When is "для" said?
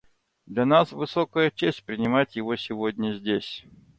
0.47-0.65